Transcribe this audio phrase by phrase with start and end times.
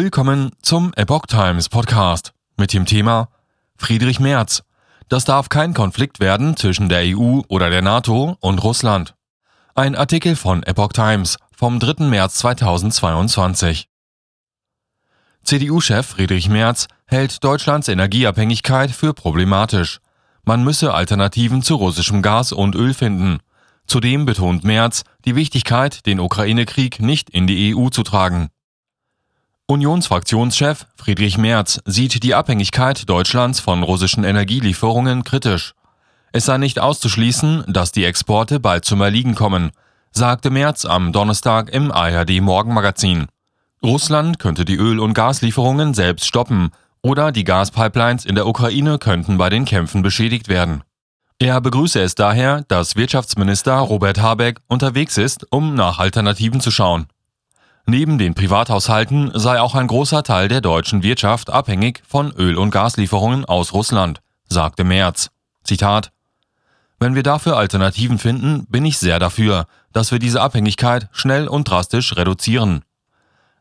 [0.00, 3.30] Willkommen zum Epoch Times Podcast mit dem Thema
[3.76, 4.62] Friedrich Merz.
[5.08, 9.16] Das darf kein Konflikt werden zwischen der EU oder der NATO und Russland.
[9.74, 12.04] Ein Artikel von Epoch Times vom 3.
[12.04, 13.88] März 2022.
[15.42, 19.98] CDU-Chef Friedrich Merz hält Deutschlands Energieabhängigkeit für problematisch.
[20.44, 23.40] Man müsse Alternativen zu russischem Gas und Öl finden.
[23.88, 28.50] Zudem betont Merz die Wichtigkeit, den Ukraine-Krieg nicht in die EU zu tragen.
[29.70, 35.74] Unionsfraktionschef Friedrich Merz sieht die Abhängigkeit Deutschlands von russischen Energielieferungen kritisch.
[36.32, 39.72] Es sei nicht auszuschließen, dass die Exporte bald zum Erliegen kommen,
[40.10, 43.26] sagte Merz am Donnerstag im ARD Morgenmagazin.
[43.82, 46.70] Russland könnte die Öl- und Gaslieferungen selbst stoppen
[47.02, 50.82] oder die Gaspipelines in der Ukraine könnten bei den Kämpfen beschädigt werden.
[51.38, 57.06] Er begrüße es daher, dass Wirtschaftsminister Robert Habeck unterwegs ist, um nach Alternativen zu schauen.
[57.90, 62.70] Neben den Privathaushalten sei auch ein großer Teil der deutschen Wirtschaft abhängig von Öl- und
[62.70, 65.30] Gaslieferungen aus Russland, sagte Merz.
[65.64, 66.12] Zitat
[67.00, 71.70] Wenn wir dafür Alternativen finden, bin ich sehr dafür, dass wir diese Abhängigkeit schnell und
[71.70, 72.84] drastisch reduzieren.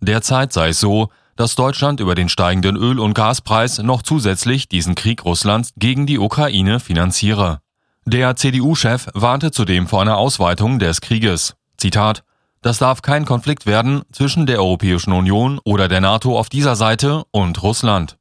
[0.00, 4.96] Derzeit sei es so, dass Deutschland über den steigenden Öl- und Gaspreis noch zusätzlich diesen
[4.96, 7.60] Krieg Russlands gegen die Ukraine finanziere.
[8.06, 11.54] Der CDU-Chef warnte zudem vor einer Ausweitung des Krieges.
[11.76, 12.24] Zitat
[12.66, 17.22] das darf kein Konflikt werden zwischen der Europäischen Union oder der NATO auf dieser Seite
[17.30, 18.18] und Russland.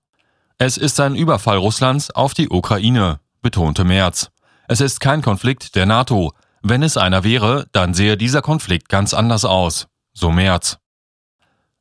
[0.60, 4.30] Es ist ein Überfall Russlands auf die Ukraine, betonte Merz.
[4.68, 6.32] Es ist kein Konflikt der NATO.
[6.62, 10.78] Wenn es einer wäre, dann sähe dieser Konflikt ganz anders aus, so Merz.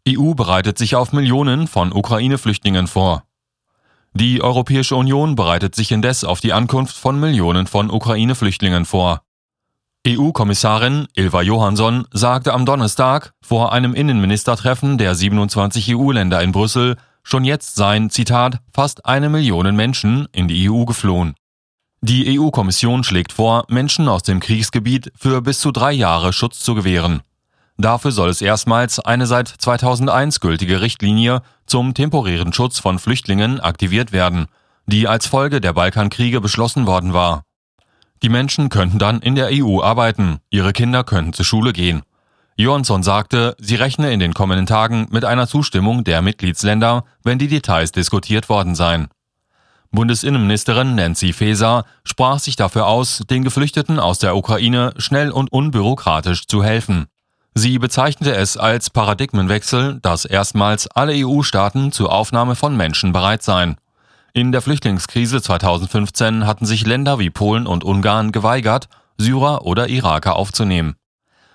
[0.08, 3.24] EU bereitet sich auf Millionen von Ukraine-Flüchtlingen vor.
[4.14, 9.23] Die Europäische Union bereitet sich indes auf die Ankunft von Millionen von Ukraine-Flüchtlingen vor.
[10.06, 17.42] EU-Kommissarin Ilva Johansson sagte am Donnerstag vor einem Innenministertreffen der 27 EU-Länder in Brüssel, schon
[17.44, 21.34] jetzt seien, Zitat, fast eine Million Menschen in die EU geflohen.
[22.02, 26.74] Die EU-Kommission schlägt vor, Menschen aus dem Kriegsgebiet für bis zu drei Jahre Schutz zu
[26.74, 27.22] gewähren.
[27.78, 34.12] Dafür soll es erstmals eine seit 2001 gültige Richtlinie zum temporären Schutz von Flüchtlingen aktiviert
[34.12, 34.48] werden,
[34.84, 37.44] die als Folge der Balkankriege beschlossen worden war.
[38.24, 42.04] Die Menschen könnten dann in der EU arbeiten, ihre Kinder könnten zur Schule gehen.
[42.56, 47.48] Johansson sagte, sie rechne in den kommenden Tagen mit einer Zustimmung der Mitgliedsländer, wenn die
[47.48, 49.08] Details diskutiert worden seien.
[49.90, 56.46] Bundesinnenministerin Nancy Faeser sprach sich dafür aus, den Geflüchteten aus der Ukraine schnell und unbürokratisch
[56.46, 57.08] zu helfen.
[57.52, 63.76] Sie bezeichnete es als Paradigmenwechsel, dass erstmals alle EU-Staaten zur Aufnahme von Menschen bereit seien.
[64.36, 70.34] In der Flüchtlingskrise 2015 hatten sich Länder wie Polen und Ungarn geweigert, Syrer oder Iraker
[70.34, 70.96] aufzunehmen.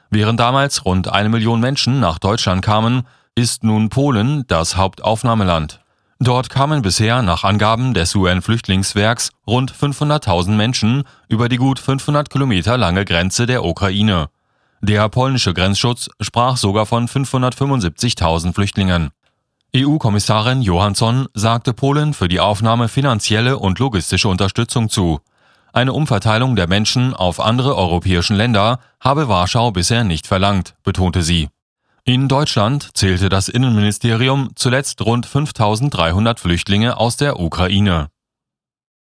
[0.09, 3.03] Während damals rund eine Million Menschen nach Deutschland kamen,
[3.35, 5.81] ist nun Polen das Hauptaufnahmeland.
[6.19, 12.77] Dort kamen bisher nach Angaben des UN-Flüchtlingswerks rund 500.000 Menschen über die gut 500 Kilometer
[12.77, 14.29] lange Grenze der Ukraine.
[14.79, 19.09] Der polnische Grenzschutz sprach sogar von 575.000 Flüchtlingen.
[19.75, 25.19] EU-Kommissarin Johansson sagte Polen für die Aufnahme finanzielle und logistische Unterstützung zu.
[25.71, 31.49] Eine Umverteilung der Menschen auf andere europäischen Länder habe Warschau bisher nicht verlangt, betonte sie.
[32.03, 38.07] In Deutschland zählte das Innenministerium zuletzt rund 5300 Flüchtlinge aus der Ukraine.